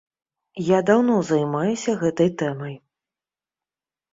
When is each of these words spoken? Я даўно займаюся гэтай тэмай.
Я 0.67 0.77
даўно 0.87 1.17
займаюся 1.29 1.91
гэтай 2.01 2.33
тэмай. 2.43 2.75